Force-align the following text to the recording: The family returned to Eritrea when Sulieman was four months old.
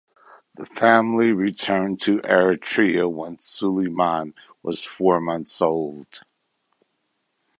The 0.55 0.65
family 0.65 1.31
returned 1.31 2.01
to 2.01 2.21
Eritrea 2.23 3.07
when 3.07 3.37
Sulieman 3.37 4.33
was 4.63 4.83
four 4.83 5.21
months 5.21 5.61
old. 5.61 6.21